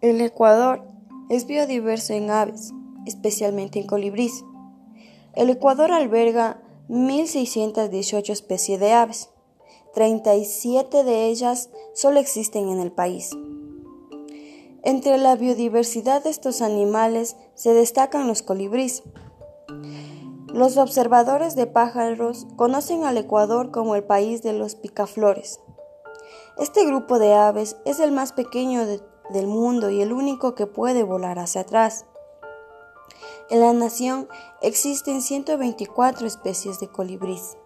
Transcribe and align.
El 0.00 0.20
Ecuador 0.20 0.84
es 1.28 1.46
biodiverso 1.46 2.12
en 2.12 2.30
aves, 2.30 2.72
especialmente 3.04 3.80
en 3.80 3.86
colibrís. 3.88 4.44
El 5.34 5.50
Ecuador 5.50 5.90
alberga 5.90 6.62
1.618 6.88 8.30
especies 8.30 8.78
de 8.78 8.92
aves. 8.92 9.30
37 9.94 11.02
de 11.02 11.26
ellas 11.26 11.70
solo 11.94 12.20
existen 12.20 12.68
en 12.68 12.78
el 12.78 12.92
país. 12.92 13.30
Entre 14.84 15.18
la 15.18 15.34
biodiversidad 15.34 16.22
de 16.22 16.30
estos 16.30 16.62
animales 16.62 17.36
se 17.54 17.74
destacan 17.74 18.28
los 18.28 18.42
colibríes. 18.42 19.02
Los 20.46 20.76
observadores 20.76 21.56
de 21.56 21.66
pájaros 21.66 22.46
conocen 22.56 23.04
al 23.04 23.18
Ecuador 23.18 23.72
como 23.72 23.96
el 23.96 24.04
país 24.04 24.42
de 24.42 24.52
los 24.52 24.76
picaflores. 24.76 25.60
Este 26.56 26.84
grupo 26.84 27.18
de 27.18 27.34
aves 27.34 27.76
es 27.84 28.00
el 28.00 28.12
más 28.12 28.32
pequeño 28.32 28.84
del 28.86 29.46
mundo 29.46 29.90
y 29.90 30.02
el 30.02 30.12
único 30.12 30.54
que 30.54 30.66
puede 30.66 31.02
volar 31.02 31.38
hacia 31.38 31.62
atrás. 31.62 32.06
En 33.50 33.60
la 33.60 33.72
nación 33.72 34.28
existen 34.60 35.22
124 35.22 36.26
especies 36.26 36.80
de 36.80 36.88
colibríes. 36.88 37.56